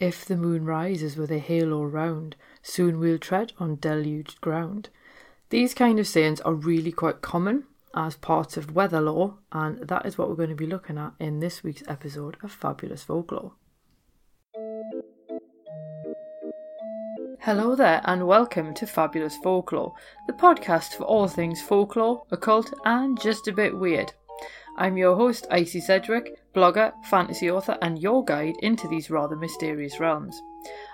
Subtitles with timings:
[0.00, 4.88] If the moon rises with a halo round, soon we'll tread on deluged ground.
[5.50, 10.06] These kind of sayings are really quite common as parts of weather lore, and that
[10.06, 13.52] is what we're going to be looking at in this week's episode of Fabulous Folklore.
[17.40, 19.92] Hello there, and welcome to Fabulous Folklore,
[20.26, 24.14] the podcast for all things folklore, occult, and just a bit weird.
[24.78, 30.00] I'm your host, Icy Sedgwick, blogger, fantasy author, and your guide into these rather mysterious
[30.00, 30.40] realms.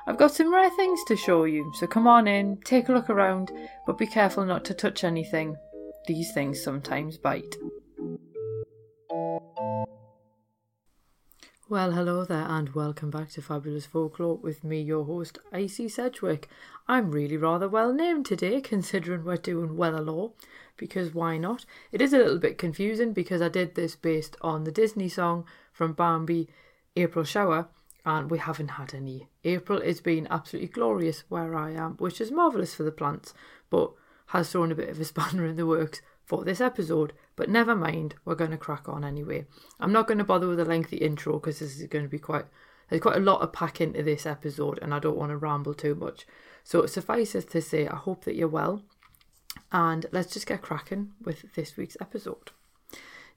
[0.07, 3.11] I've got some rare things to show you, so come on in, take a look
[3.11, 3.51] around,
[3.87, 5.57] but be careful not to touch anything.
[6.07, 7.57] These things sometimes bite.
[11.77, 16.49] Well, hello there, and welcome back to Fabulous Folklore with me, your host, Icy Sedgwick.
[16.89, 20.33] I'm really rather well named today, considering we're doing weather lore,
[20.79, 21.67] because why not?
[21.93, 25.45] It is a little bit confusing because I did this based on the Disney song
[25.71, 26.49] from Bambi,
[26.97, 27.69] April Shower,
[28.07, 29.29] and we haven't had any.
[29.45, 33.35] April has been absolutely glorious where I am, which is marvellous for the plants,
[33.69, 33.93] but
[34.29, 37.15] has thrown a bit of a spanner in the works for this episode.
[37.37, 39.47] But never mind, we're going to crack on anyway.
[39.81, 42.19] I'm not going to bother with a lengthy intro because this is going to be
[42.19, 42.45] quite.
[42.91, 45.75] There's quite a lot to pack into this episode, and I don't want to ramble
[45.75, 46.27] too much.
[46.63, 48.83] So suffice it to say, I hope that you're well,
[49.73, 52.53] and let's just get cracking with this week's episode.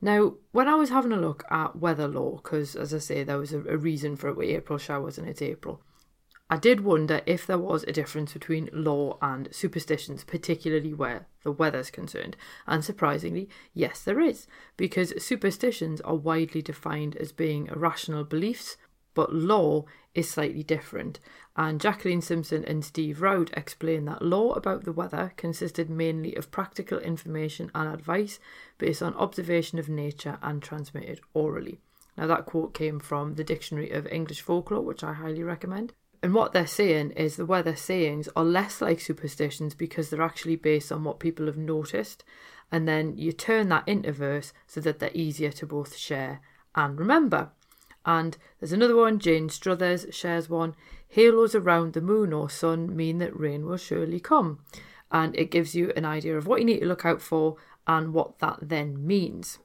[0.02, 3.38] Now, when I was having a look at weather lore, because as I say, there
[3.38, 5.82] was a, a reason for it with April showers and it's April,
[6.52, 11.52] I did wonder if there was a difference between lore and superstitions, particularly where the
[11.52, 12.36] weather's concerned.
[12.66, 18.78] And surprisingly, yes, there is, because superstitions are widely defined as being irrational beliefs,
[19.14, 21.20] but lore is slightly different.
[21.56, 26.50] And Jacqueline Simpson and Steve Roud explain that lore about the weather consisted mainly of
[26.50, 28.40] practical information and advice
[28.80, 31.80] based on observation of nature and transmitted orally.
[32.18, 35.94] Now, that quote came from the Dictionary of English Folklore, which I highly recommend.
[36.22, 40.58] And what they're saying is the weather sayings are less like superstitions because they're actually
[40.58, 42.24] based on what people have noticed.
[42.72, 46.42] And then you turn that into verse so that they're easier to both share
[46.76, 47.52] and remember.
[48.06, 50.76] And there's another one, Jane Struthers shares one.
[51.08, 54.60] Halos around the moon or sun mean that rain will surely come.
[55.12, 57.56] And it gives you an idea of what you need to look out for
[57.88, 59.60] and what that then means.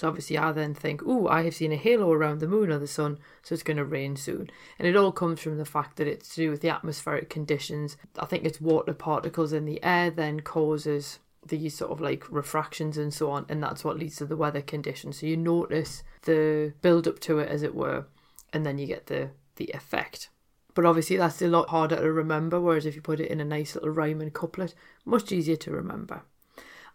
[0.00, 2.78] So obviously, I then think, oh, I have seen a halo around the moon or
[2.78, 4.48] the sun, so it's going to rain soon.
[4.78, 7.96] And it all comes from the fact that it's to do with the atmospheric conditions.
[8.18, 12.96] I think it's water particles in the air then causes these sort of like refractions
[12.96, 15.18] and so on, and that's what leads to the weather conditions.
[15.18, 18.06] So you notice the build up to it, as it were,
[18.52, 20.30] and then you get the the effect.
[20.74, 22.60] But obviously, that's a lot harder to remember.
[22.60, 25.72] Whereas if you put it in a nice little rhyme and couplet, much easier to
[25.72, 26.22] remember.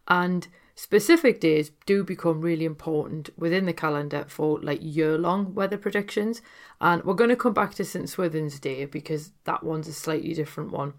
[0.08, 5.78] And specific days do become really important within the calendar for like year long weather
[5.78, 6.42] predictions.
[6.82, 8.10] And we're going to come back to St.
[8.10, 10.94] Swithin's Day because that one's a slightly different one.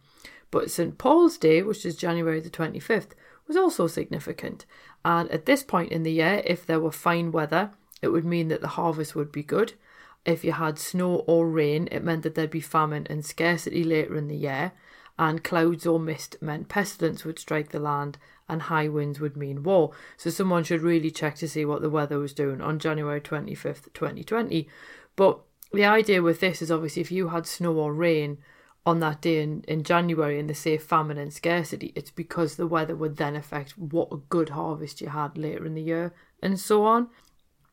[0.50, 0.96] But St.
[0.98, 3.10] Paul's Day, which is January the 25th,
[3.46, 4.64] was also significant.
[5.04, 7.70] And at this point in the year, if there were fine weather,
[8.00, 9.74] it would mean that the harvest would be good.
[10.24, 14.16] If you had snow or rain, it meant that there'd be famine and scarcity later
[14.16, 14.72] in the year.
[15.18, 18.18] And clouds or mist meant pestilence would strike the land
[18.48, 19.92] and high winds would mean war.
[20.16, 23.92] So someone should really check to see what the weather was doing on January 25th,
[23.94, 24.68] 2020.
[25.16, 25.40] But
[25.72, 28.38] the idea with this is obviously if you had snow or rain
[28.86, 32.66] on that day in, in January and they say famine and scarcity, it's because the
[32.66, 36.12] weather would then affect what a good harvest you had later in the year
[36.42, 37.08] and so on.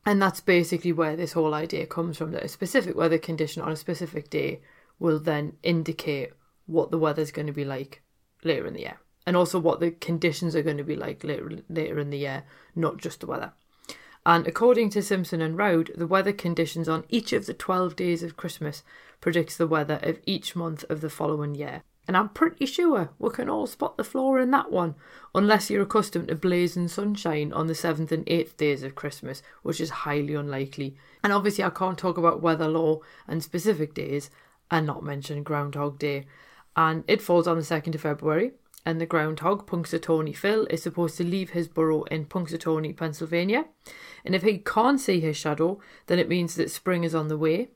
[0.05, 3.71] And that's basically where this whole idea comes from that a specific weather condition on
[3.71, 4.61] a specific day
[4.99, 6.31] will then indicate
[6.65, 8.01] what the weather's going to be like
[8.43, 8.99] later in the year.
[9.25, 12.43] And also what the conditions are going to be like later, later in the year,
[12.75, 13.53] not just the weather.
[14.25, 18.21] And according to Simpson and Roud, the weather conditions on each of the 12 days
[18.23, 18.83] of Christmas
[19.19, 21.83] predicts the weather of each month of the following year.
[22.07, 24.95] And I'm pretty sure we can all spot the flaw in that one,
[25.33, 29.79] unless you're accustomed to blazing sunshine on the 7th and 8th days of Christmas, which
[29.79, 30.97] is highly unlikely.
[31.23, 34.29] And obviously, I can't talk about weather lore and specific days
[34.69, 36.25] and not mention Groundhog Day.
[36.75, 38.51] And it falls on the 2nd of February,
[38.85, 43.65] and the groundhog, Punxsutawney Phil, is supposed to leave his burrow in Punxsutawney, Pennsylvania.
[44.25, 47.37] And if he can't see his shadow, then it means that spring is on the
[47.37, 47.69] way.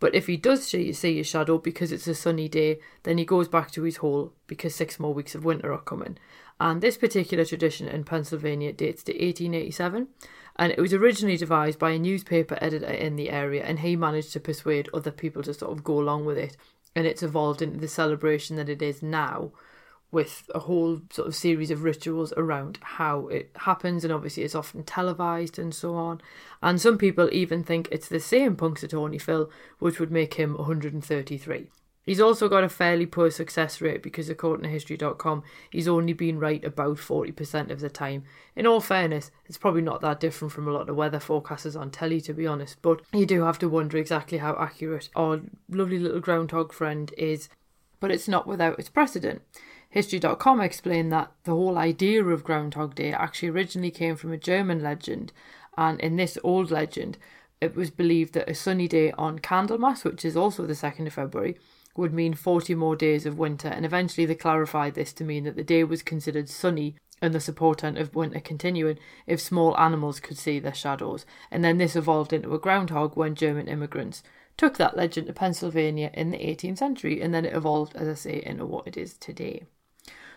[0.00, 3.46] But if he does see his shadow because it's a sunny day, then he goes
[3.46, 6.18] back to his hole because six more weeks of winter are coming.
[6.58, 10.08] And this particular tradition in Pennsylvania dates to 1887,
[10.56, 14.32] and it was originally devised by a newspaper editor in the area, and he managed
[14.32, 16.56] to persuade other people to sort of go along with it,
[16.94, 19.52] and it's evolved into the celebration that it is now
[20.12, 24.54] with a whole sort of series of rituals around how it happens, and obviously it's
[24.54, 26.20] often televised and so on.
[26.62, 31.68] And some people even think it's the same Punxsutawney Phil, which would make him 133.
[32.04, 36.38] He's also got a fairly poor success rate because, according to History.com, he's only been
[36.38, 38.24] right about 40% of the time.
[38.56, 41.90] In all fairness, it's probably not that different from a lot of weather forecasters on
[41.90, 45.98] telly, to be honest, but you do have to wonder exactly how accurate our lovely
[46.00, 47.48] little groundhog friend is.
[48.00, 49.42] But it's not without its precedent.
[49.92, 54.82] History.com explained that the whole idea of Groundhog Day actually originally came from a German
[54.82, 55.34] legend,
[55.76, 57.18] and in this old legend,
[57.60, 61.12] it was believed that a sunny day on Candlemas, which is also the 2nd of
[61.12, 61.58] February,
[61.94, 65.56] would mean 40 more days of winter, and eventually they clarified this to mean that
[65.56, 70.38] the day was considered sunny and the portent of winter continuing if small animals could
[70.38, 71.26] see their shadows.
[71.50, 74.22] And then this evolved into a groundhog when German immigrants
[74.56, 78.14] took that legend to Pennsylvania in the 18th century, and then it evolved, as I
[78.14, 79.64] say, into what it is today.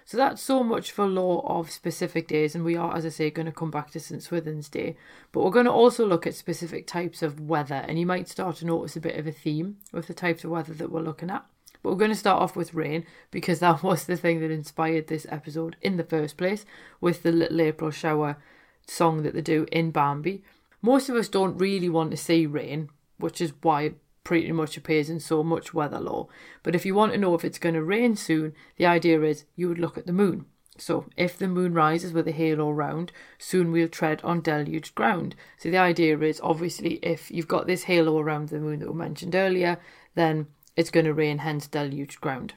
[0.07, 3.31] So that's so much for lore of specific days, and we are, as I say,
[3.31, 4.95] going to come back to St Swithin's Day.
[5.31, 8.57] But we're going to also look at specific types of weather, and you might start
[8.57, 11.31] to notice a bit of a theme with the types of weather that we're looking
[11.31, 11.43] at.
[11.81, 15.07] But we're going to start off with rain because that was the thing that inspired
[15.07, 16.65] this episode in the first place,
[17.01, 18.37] with the Little April Shower
[18.85, 20.43] song that they do in Bambi.
[20.83, 23.93] Most of us don't really want to see rain, which is why
[24.25, 26.27] pretty much appears in so much weather lore.
[26.63, 29.45] But if you want to know if it's going to rain soon, the idea is
[29.55, 30.47] you would look at the moon.
[30.77, 35.33] So, if the moon rises with a halo round, soon we'll tread on deluged ground.
[35.57, 38.97] So, the idea is obviously if you've got this halo around the moon that we
[38.97, 39.79] mentioned earlier,
[40.15, 42.55] then it's going to rain, hence deluged ground.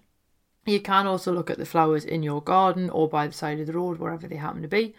[0.66, 3.66] You can also look at the flowers in your garden or by the side of
[3.66, 4.94] the road, wherever they happen to be.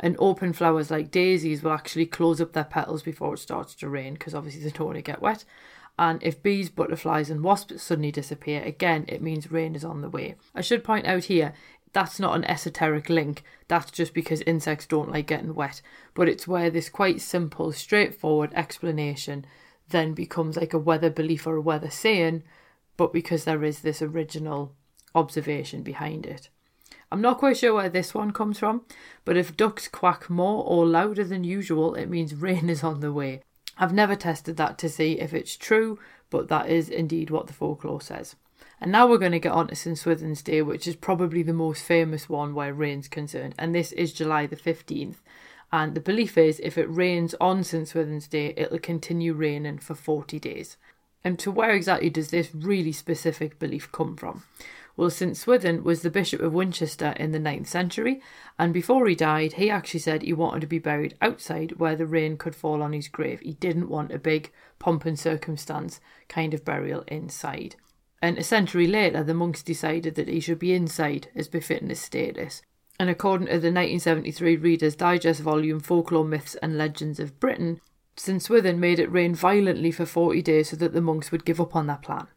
[0.00, 3.88] And open flowers like daisies will actually close up their petals before it starts to
[3.88, 5.44] rain because obviously they don't want to get wet.
[5.98, 10.10] And if bees, butterflies, and wasps suddenly disappear, again, it means rain is on the
[10.10, 10.34] way.
[10.54, 11.54] I should point out here,
[11.92, 13.44] that's not an esoteric link.
[13.68, 15.80] That's just because insects don't like getting wet.
[16.12, 19.46] But it's where this quite simple, straightforward explanation
[19.88, 22.42] then becomes like a weather belief or a weather saying,
[22.96, 24.74] but because there is this original
[25.14, 26.48] observation behind it.
[27.12, 28.82] I'm not quite sure where this one comes from,
[29.24, 33.12] but if ducks quack more or louder than usual, it means rain is on the
[33.12, 33.42] way.
[33.78, 35.98] I've never tested that to see if it's true,
[36.30, 38.36] but that is indeed what the folklore says.
[38.80, 41.52] And now we're going to get on to St Swithin's Day, which is probably the
[41.52, 45.16] most famous one where rain's concerned, and this is July the 15th.
[45.72, 49.94] And the belief is if it rains on St Swithin's Day, it'll continue raining for
[49.94, 50.76] 40 days.
[51.24, 54.44] And to where exactly does this really specific belief come from?
[54.96, 58.20] Well, St Swithin was the Bishop of Winchester in the 9th century,
[58.58, 62.06] and before he died, he actually said he wanted to be buried outside where the
[62.06, 63.40] rain could fall on his grave.
[63.40, 67.74] He didn't want a big pomp and circumstance kind of burial inside.
[68.22, 72.00] And a century later, the monks decided that he should be inside as befitting his
[72.00, 72.62] status.
[72.98, 77.80] And according to the 1973 Reader's Digest volume Folklore Myths and Legends of Britain,
[78.16, 81.60] St Swithin made it rain violently for 40 days so that the monks would give
[81.60, 82.28] up on their plan.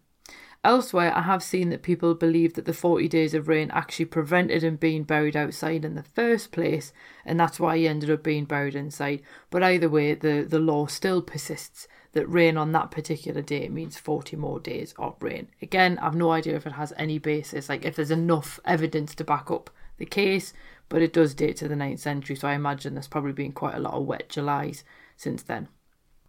[0.63, 4.63] Elsewhere, I have seen that people believe that the 40 days of rain actually prevented
[4.63, 6.92] him being buried outside in the first place,
[7.25, 9.21] and that's why he ended up being buried inside.
[9.50, 13.98] But either way, the, the lore still persists that rain on that particular day means
[13.98, 15.48] 40 more days of rain.
[15.62, 19.24] Again, I've no idea if it has any basis, like if there's enough evidence to
[19.24, 20.53] back up the case,
[20.89, 23.75] but it does date to the 9th century, so I imagine there's probably been quite
[23.75, 24.83] a lot of wet Julys
[25.15, 25.68] since then.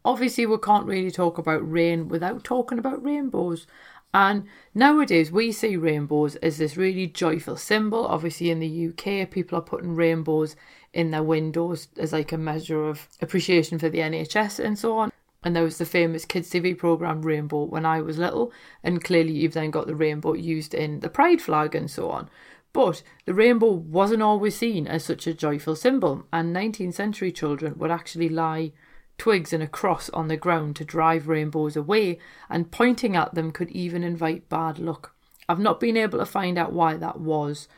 [0.04, 3.66] Obviously, we can't really talk about rain without talking about rainbows.
[4.14, 4.44] And
[4.74, 8.06] nowadays, we see rainbows as this really joyful symbol.
[8.06, 10.56] Obviously, in the UK, people are putting rainbows
[10.94, 15.12] in their windows as like a measure of appreciation for the NHS and so on.
[15.44, 19.32] And there was the famous kids' TV program Rainbow when I was little, and clearly
[19.32, 22.28] you've then got the rainbow used in the pride flag and so on.
[22.72, 27.78] But the rainbow wasn't always seen as such a joyful symbol, and 19th century children
[27.78, 28.72] would actually lie
[29.18, 33.50] twigs and a cross on the ground to drive rainbows away, and pointing at them
[33.50, 35.14] could even invite bad luck.
[35.48, 37.68] I've not been able to find out why that was,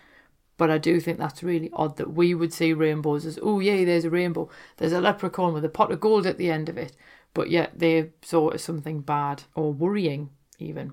[0.57, 3.85] but I do think that's really odd that we would see rainbows as, oh, yay,
[3.85, 4.51] there's a rainbow.
[4.77, 6.95] There's a leprechaun with a pot of gold at the end of it,
[7.33, 10.93] but yet they saw it as something bad or worrying, even.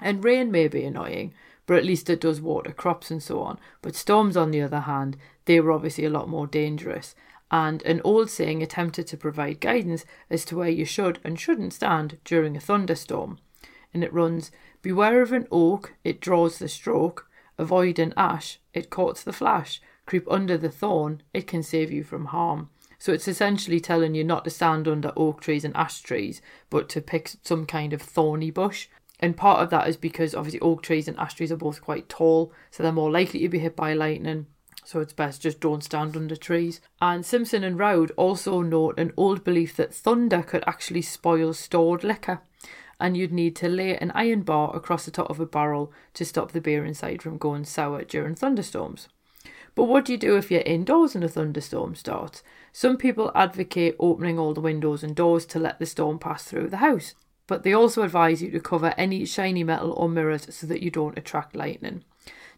[0.00, 1.32] And rain may be annoying,
[1.66, 3.58] but at least it does water crops and so on.
[3.82, 7.14] But storms, on the other hand, they were obviously a lot more dangerous
[7.50, 11.72] and an old saying attempted to provide guidance as to where you should and shouldn't
[11.72, 13.38] stand during a thunderstorm.
[13.92, 14.50] And it runs
[14.84, 19.80] Beware of an oak, it draws the stroke, avoid an ash, it courts the flash,
[20.04, 22.68] creep under the thorn, it can save you from harm.
[22.98, 26.90] So it's essentially telling you not to stand under oak trees and ash trees, but
[26.90, 28.88] to pick some kind of thorny bush.
[29.20, 32.10] And part of that is because obviously oak trees and ash trees are both quite
[32.10, 34.48] tall, so they're more likely to be hit by lightning.
[34.84, 36.80] So it's best just don't stand under trees.
[37.00, 42.04] And Simpson and Roud also note an old belief that thunder could actually spoil stored
[42.04, 42.42] liquor.
[43.00, 46.24] And you'd need to lay an iron bar across the top of a barrel to
[46.24, 49.08] stop the beer inside from going sour during thunderstorms.
[49.74, 52.42] But what do you do if you're indoors and a thunderstorm starts?
[52.72, 56.68] Some people advocate opening all the windows and doors to let the storm pass through
[56.68, 57.14] the house
[57.46, 60.90] but they also advise you to cover any shiny metal or mirrors so that you
[60.90, 62.04] don't attract lightning.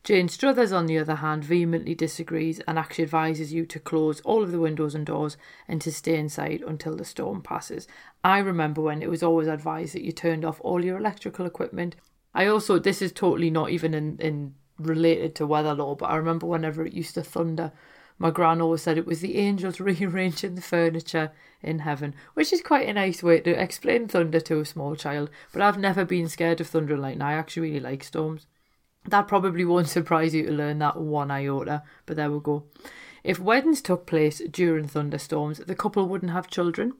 [0.05, 4.43] Jane Struthers, on the other hand, vehemently disagrees and actually advises you to close all
[4.43, 5.37] of the windows and doors
[5.67, 7.88] and to stay inside until the storm passes.
[8.23, 11.97] I remember when it was always advised that you turned off all your electrical equipment.
[12.35, 16.17] I also, this is totally not even in, in related to weather lore, but I
[16.17, 17.73] remember whenever it used to thunder,
[18.19, 22.62] my gran always said it was the angels rearranging the furniture in heaven, which is
[22.62, 25.31] quite a nice way to explain thunder to a small child.
[25.53, 27.23] But I've never been scared of thunder and lightning.
[27.23, 28.47] I actually really like storms.
[29.08, 32.64] That probably won't surprise you to learn that one iota, but there we go.
[33.22, 36.94] If weddings took place during thunderstorms, the couple wouldn't have children.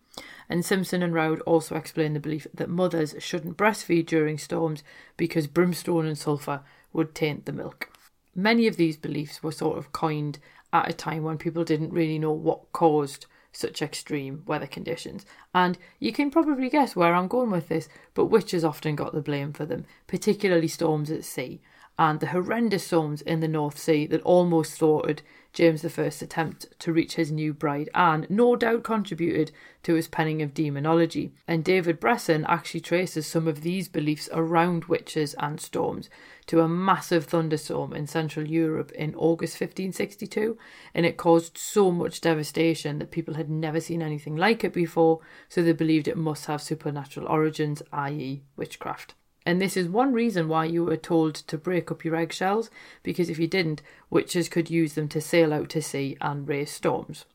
[0.49, 4.83] And Simpson and Roud also explain the belief that mothers shouldn't breastfeed during storms
[5.17, 7.91] because brimstone and sulphur would taint the milk.
[8.35, 10.39] Many of these beliefs were sort of coined
[10.73, 15.25] at a time when people didn't really know what caused such extreme weather conditions.
[15.55, 19.23] And you can probably guess where I'm going with this, but witches often got the
[19.23, 21.61] blame for them, particularly storms at sea
[21.99, 25.23] and the horrendous storms in the North Sea that almost thwarted
[25.57, 29.53] James I's attempt to reach his new bride and no doubt contributed
[29.85, 31.31] to his penning of Daemonologie.
[31.49, 36.11] And David Bressan actually traces some of these beliefs around witches and storms
[36.49, 40.59] to a massive thunderstorm in Central Europe in August 1562,
[40.93, 45.21] and it caused so much devastation that people had never seen anything like it before,
[45.49, 49.15] so they believed it must have supernatural origins, i.e., witchcraft.
[49.47, 52.69] And this is one reason why you were told to break up your eggshells,
[53.05, 56.73] because if you didn't, witches could use them to sail out to sea and raise
[56.73, 57.27] storms.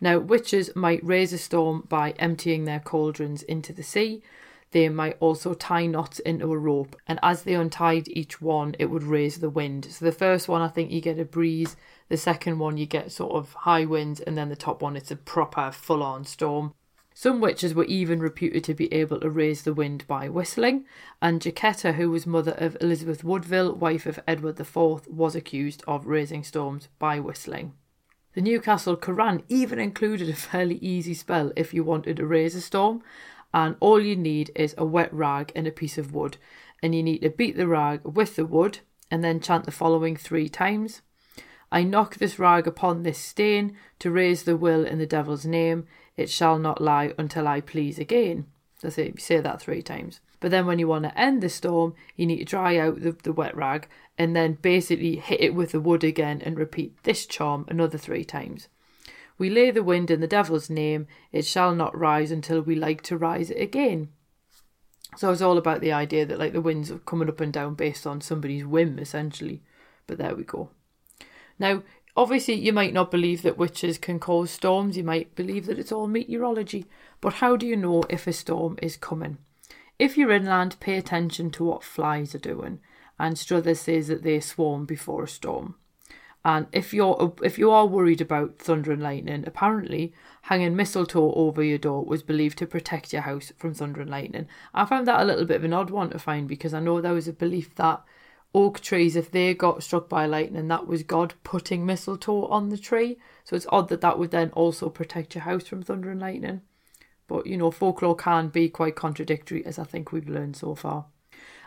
[0.00, 4.20] Now, witches might raise a storm by emptying their cauldrons into the sea.
[4.72, 8.86] They might also tie knots into a rope, and as they untied each one, it
[8.86, 9.84] would raise the wind.
[9.90, 11.76] So, the first one, I think you get a breeze,
[12.08, 15.12] the second one, you get sort of high winds, and then the top one, it's
[15.12, 16.74] a proper full on storm.
[17.22, 20.86] Some witches were even reputed to be able to raise the wind by whistling,
[21.20, 26.06] and Jacquetta, who was mother of Elizabeth Woodville, wife of Edward IV, was accused of
[26.06, 27.74] raising storms by whistling.
[28.32, 32.62] The Newcastle Courant even included a fairly easy spell if you wanted to raise a
[32.62, 33.02] storm,
[33.52, 36.38] and all you need is a wet rag and a piece of wood,
[36.82, 38.78] and you need to beat the rag with the wood
[39.10, 41.02] and then chant the following three times.
[41.70, 45.86] I knock this rag upon this stain to raise the will in the devil's name
[46.20, 48.46] it shall not lie until I please again.
[48.82, 50.20] That's it, you say that three times.
[50.38, 53.12] But then when you want to end the storm, you need to dry out the,
[53.12, 57.26] the wet rag and then basically hit it with the wood again and repeat this
[57.26, 58.68] charm another three times.
[59.38, 63.00] We lay the wind in the devil's name, it shall not rise until we like
[63.04, 64.08] to rise it again.
[65.16, 67.74] So it's all about the idea that like the winds are coming up and down
[67.74, 69.62] based on somebody's whim, essentially.
[70.06, 70.70] But there we go.
[71.58, 71.82] Now,
[72.20, 75.90] Obviously, you might not believe that witches can cause storms, you might believe that it's
[75.90, 76.84] all meteorology,
[77.22, 79.38] but how do you know if a storm is coming?
[79.98, 82.80] If you're inland, pay attention to what flies are doing,
[83.18, 85.76] and Struthers says that they swarm before a storm.
[86.44, 90.12] And if you're if you are worried about thunder and lightning, apparently
[90.42, 94.46] hanging mistletoe over your door was believed to protect your house from thunder and lightning.
[94.74, 97.00] I found that a little bit of an odd one to find because I know
[97.00, 98.02] there was a belief that
[98.54, 102.78] oak trees, if they got struck by lightning, that was God putting mistletoe on the
[102.78, 103.18] tree.
[103.44, 106.62] So it's odd that that would then also protect your house from thunder and lightning.
[107.26, 111.06] But you know, folklore can be quite contradictory, as I think we've learned so far.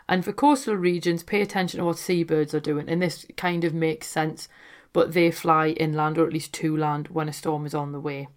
[0.08, 3.72] And for coastal regions, pay attention to what seabirds are doing, and this kind of
[3.72, 4.48] makes sense.
[4.92, 8.00] But they fly inland, or at least to land, when a storm is on the
[8.00, 8.28] way.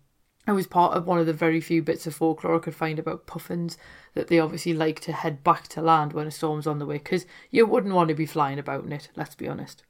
[0.48, 2.98] It was part of one of the very few bits of folklore I could find
[2.98, 3.77] about puffins
[4.13, 7.00] that they obviously like to head back to land when a storm's on the way
[7.00, 9.84] because you wouldn't want to be flying about in it, let's be honest.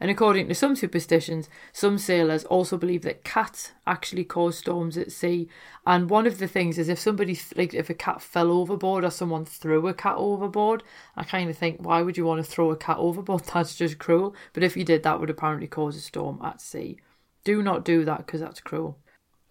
[0.00, 5.12] And according to some superstitions, some sailors also believe that cats actually cause storms at
[5.12, 5.48] sea.
[5.86, 9.10] And one of the things is if somebody, like if a cat fell overboard or
[9.10, 10.82] someone threw a cat overboard,
[11.16, 13.44] I kind of think, why would you want to throw a cat overboard?
[13.44, 14.34] That's just cruel.
[14.52, 16.98] But if you did, that would apparently cause a storm at sea.
[17.44, 18.98] Do not do that because that's cruel.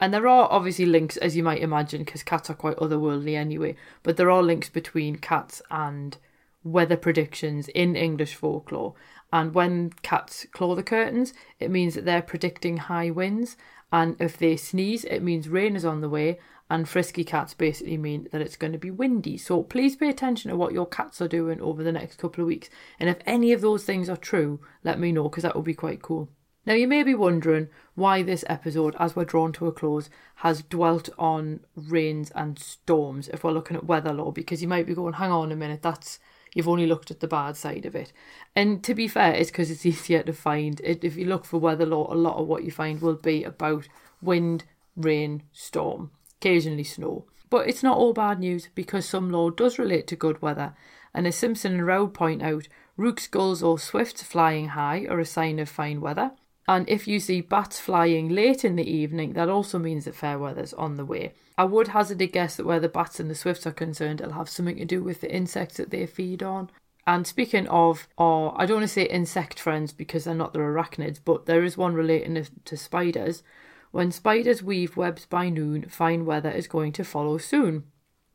[0.04, 3.78] And there are obviously links, as you might imagine, because cats are quite otherworldly anyway,
[4.04, 6.18] but there are links between cats and
[6.62, 8.96] weather predictions in English folklore.
[9.32, 13.56] And when cats claw the curtains, it means that they're predicting high winds.
[13.94, 16.38] And if they sneeze, it means rain is on the way.
[16.70, 19.38] and frisky cats basically mean that it's going to be windy.
[19.38, 22.48] So please pay attention to what your cats are doing over the next couple of
[22.48, 22.70] weeks.
[23.00, 25.74] And if any of those things are true, let me know because that would be
[25.74, 26.28] quite cool.
[26.66, 30.62] Now, you may be wondering why this episode, as we're drawn to a close, has
[30.62, 34.96] dwelt on rains and storms if we're looking at weather lore, because you might be
[34.96, 36.20] going, hang on a minute, that's
[36.54, 38.14] you've only looked at the bad side of it.
[38.56, 40.80] And to be fair, it's because it's easier to find.
[40.86, 43.44] It, if you look for weather lore, a lot of what you find will be
[43.44, 43.90] about
[44.22, 44.64] wind,
[44.96, 47.26] rain, storm, occasionally snow.
[47.50, 50.74] But it's not all bad news because some lore does relate to good weather.
[51.14, 55.26] And as Simpson and Roud point out, rooks, gulls, or swifts flying high are a
[55.26, 56.32] sign of fine weather.
[56.68, 60.40] And if you see bats flying late in the evening, that also means that fair
[60.40, 61.34] weather's on the way.
[61.58, 64.34] I would hazard a guess that where the bats and the swifts are concerned, it'll
[64.34, 66.70] have something to do with the insects that they feed on.
[67.06, 70.60] And speaking of, or I don't want to say insect friends because they're not the
[70.60, 73.44] arachnids, but there is one relating to spiders.
[73.92, 77.84] When spiders weave webs by noon, fine weather is going to follow soon.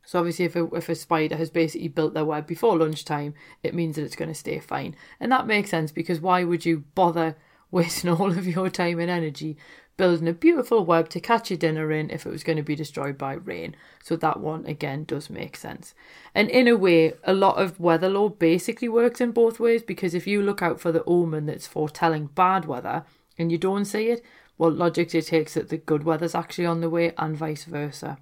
[0.05, 3.33] So obviously, if a, if a spider has basically built their web before lunchtime,
[3.63, 6.65] it means that it's going to stay fine, and that makes sense because why would
[6.65, 7.35] you bother
[7.71, 9.57] wasting all of your time and energy
[9.99, 12.73] building a beautiful web to catch your dinner in if it was going to be
[12.73, 13.75] destroyed by rain.
[14.01, 15.93] So that one again does make sense.
[16.33, 20.13] And in a way, a lot of weather lore basically works in both ways because
[20.13, 23.03] if you look out for the omen that's foretelling bad weather
[23.37, 24.23] and you don't see it,
[24.57, 28.19] well, logically takes that the good weather's actually on the way and vice versa.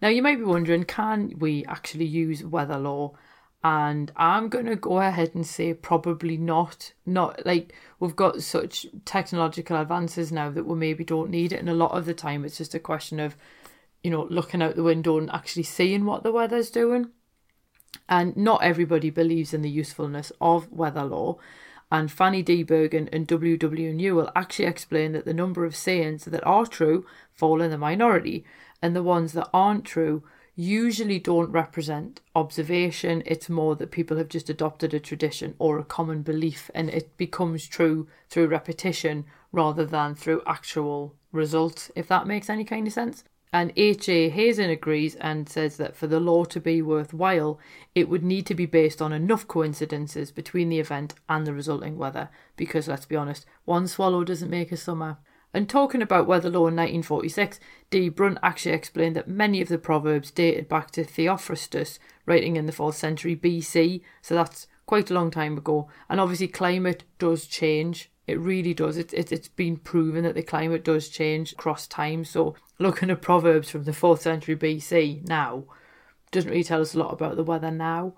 [0.00, 3.18] Now, you might be wondering can we actually use weather lore
[3.66, 6.92] and I'm going to go ahead and say probably not.
[7.04, 11.68] Not like we've got such technological advances now that we maybe don't need it, and
[11.68, 13.34] a lot of the time it's just a question of,
[14.04, 17.10] you know, looking out the window and actually seeing what the weather's doing.
[18.08, 21.38] And not everybody believes in the usefulness of weather lore.
[21.90, 22.62] And Fanny D.
[22.62, 23.56] Bergen and W.
[23.56, 23.92] W.
[23.92, 28.44] Newell actually explain that the number of sayings that are true fall in the minority,
[28.80, 30.22] and the ones that aren't true
[30.56, 33.22] usually don't represent observation.
[33.26, 37.16] It's more that people have just adopted a tradition or a common belief and it
[37.18, 42.92] becomes true through repetition rather than through actual results, if that makes any kind of
[42.92, 43.22] sense.
[43.52, 44.28] And H.A.
[44.28, 47.58] Hazen agrees and says that for the lore to be worthwhile,
[47.94, 51.96] it would need to be based on enough coincidences between the event and the resulting
[51.96, 52.28] weather.
[52.56, 55.18] Because let's be honest, one swallow doesn't make a summer.
[55.56, 58.10] And talking about weather lore in 1946, D.
[58.10, 62.72] Brunt actually explained that many of the proverbs dated back to Theophrastus, writing in the
[62.72, 65.88] 4th century BC, so that's quite a long time ago.
[66.10, 68.10] And obviously, climate does change.
[68.26, 68.98] It really does.
[68.98, 72.26] It, it, it's been proven that the climate does change across time.
[72.26, 75.64] So, looking at proverbs from the 4th century BC now
[76.32, 78.12] doesn't really tell us a lot about the weather now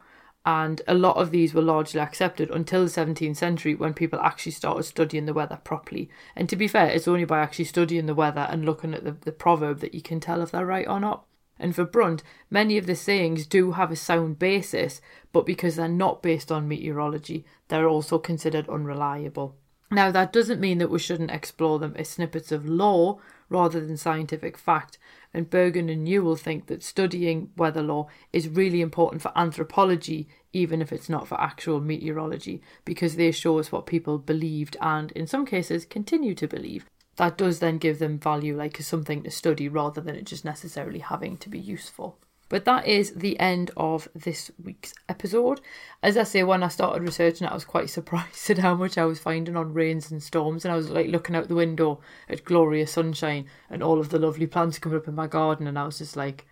[0.49, 4.53] and a lot of these were largely accepted until the 17th century when people actually
[4.53, 6.09] started studying the weather properly.
[6.35, 9.13] And to be fair, it's only by actually studying the weather and looking at the,
[9.13, 11.27] the proverb that you can tell if they're right or not.
[11.59, 15.03] And for Brunt, many of the sayings do have a sound basis,
[15.35, 19.55] but because they're not based on meteorology, they're also considered unreliable.
[19.91, 23.19] Now, that doesn't mean that we shouldn't explore them as snippets of lore
[23.51, 24.97] rather than scientific fact,
[25.35, 30.81] and Bergen and Newell think that studying weather lore is really important for anthropology, even
[30.81, 35.27] if it's not for actual meteorology, because they show us what people believed and, in
[35.27, 36.87] some cases, continue to believe.
[37.17, 40.45] That does then give them value, like as something to study, rather than it just
[40.45, 42.19] necessarily having to be useful.
[42.49, 45.61] But that is the end of this week's episode.
[46.03, 48.97] As I say, when I started researching it, I was quite surprised at how much
[48.97, 50.65] I was finding on rains and storms.
[50.65, 54.19] And I was like looking out the window at glorious sunshine and all of the
[54.19, 55.67] lovely plants coming up in my garden.
[55.67, 56.47] And I was just like,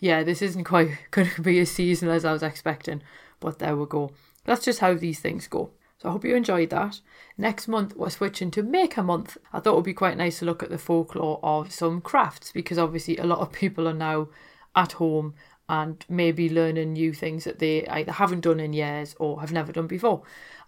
[0.00, 3.02] yeah, this isn't quite going to be as seasonal as I was expecting.
[3.38, 4.12] But there we go.
[4.44, 5.70] That's just how these things go.
[5.98, 7.00] So I hope you enjoyed that.
[7.36, 9.36] Next month, we're switching to Maker Month.
[9.52, 12.52] I thought it would be quite nice to look at the folklore of some crafts
[12.52, 14.28] because obviously a lot of people are now
[14.74, 15.34] at home
[15.68, 19.72] and maybe learning new things that they either haven't done in years or have never
[19.72, 20.22] done before.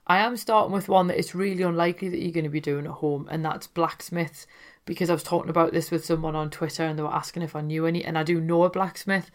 [0.06, 2.86] I am starting with one that it's really unlikely that you're going to be doing
[2.86, 4.46] at home, and that's blacksmiths.
[4.84, 7.54] Because I was talking about this with someone on Twitter and they were asking if
[7.54, 9.30] I knew any, and I do know a blacksmith,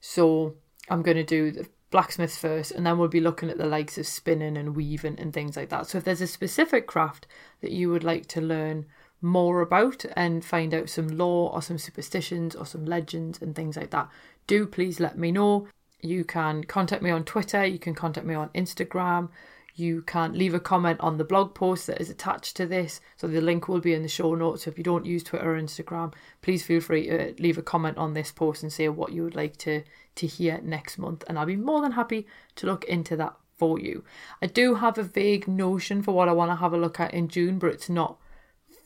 [0.00, 0.56] so
[0.88, 3.96] I'm going to do the blacksmiths first, and then we'll be looking at the likes
[3.96, 5.86] of spinning and weaving and things like that.
[5.86, 7.28] So if there's a specific craft
[7.60, 8.86] that you would like to learn
[9.20, 13.76] more about and find out some lore or some superstitions or some legends and things
[13.76, 14.08] like that,
[14.46, 15.68] do please let me know.
[16.00, 19.30] You can contact me on Twitter, you can contact me on Instagram,
[19.74, 23.00] you can leave a comment on the blog post that is attached to this.
[23.16, 24.64] So the link will be in the show notes.
[24.64, 27.96] So if you don't use Twitter or Instagram, please feel free to leave a comment
[27.96, 29.82] on this post and say what you would like to
[30.16, 32.26] to hear next month, and I'll be more than happy
[32.56, 34.04] to look into that for you.
[34.42, 37.14] I do have a vague notion for what I want to have a look at
[37.14, 38.18] in June, but it's not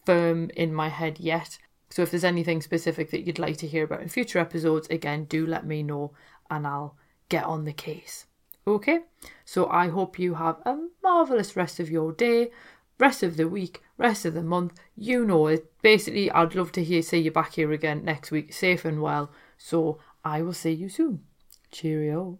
[0.04, 1.58] firm in my head yet.
[1.90, 5.24] So if there's anything specific that you'd like to hear about in future episodes, again,
[5.24, 6.12] do let me know
[6.50, 6.96] and I'll
[7.28, 8.26] get on the case.
[8.66, 9.00] Okay?
[9.44, 12.50] So I hope you have a marvelous rest of your day,
[12.98, 14.80] rest of the week, rest of the month.
[14.96, 15.70] You know it.
[15.82, 19.30] Basically, I'd love to hear see you back here again next week, safe and well.
[19.58, 21.24] So I will see you soon.
[21.70, 22.38] Cheerio.